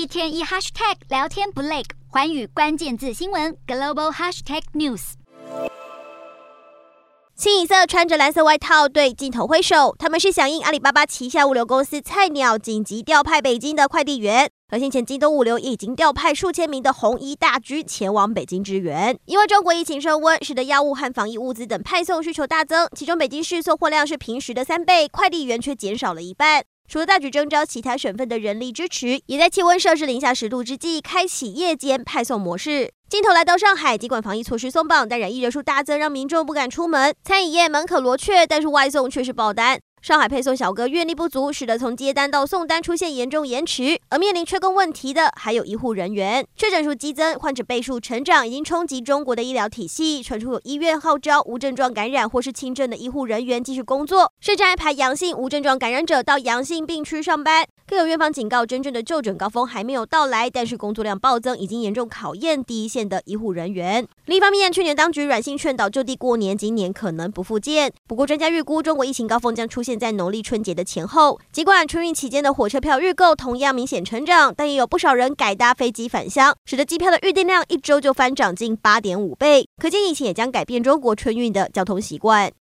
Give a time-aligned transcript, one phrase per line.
[0.00, 5.12] 一天一 hashtag 聊天不累，环宇关键字新闻 global hashtag news。
[7.36, 14.50] 清一色穿着蓝色外套对镜头挥手，他们是响应阿里巴巴旗下物流公司菜鸟紧急调派北京的快递员。
[14.70, 26.64] 而先前京东物流已经调派数千名的红衣大军前往北京支援，因为中国疫情升温，使得药物和防疫物资等派送需求大增，其中北京市送货量是平时的三倍，快递员却减少了一半。
[26.90, 32.90] 除了大举征召其他省份的人力支持，也在气温摄氏零下十度之际开启夜间派送模式。
[33.08, 37.14] 镜头来到上海，尽管防疫措施松绑，但染疫人数大增，让民众不敢出门。
[37.22, 39.78] 餐饮业门可罗雀，但是外送却是爆单。
[40.02, 44.00] 上海配送小哥阅历不足，使得从接单到送单出现严重延迟。
[44.08, 50.22] 而面临缺工问题的还有医护人员，确诊数激增，患者倍数成长，已经冲击中国的医疗体系。
[50.22, 57.66] 传出有医院号召无症状感染或是轻症的医护人员继续工作，甚至安排阳性无症状感染者到阳性病区上班。
[57.90, 64.06] 更有院方警告，真正的就诊高峰还没有到来，但是工作量暴增，已经严重考验第一线的医护人员。
[64.26, 67.92] 另一方面，去年当局软性劝导就地过年，今年可能不复见。
[68.06, 69.98] 不过，专家预估中国疫情高峰将出现。
[69.98, 79.66] 在农历春节的前后，尽管春运期间的火车票预购同样明显成长，但也有不少人改搭飞机返乡，使得机票的预订量一周就翻涨近八点五倍。
[79.82, 82.52] 可见疫情也将改变中国春运的交通习惯。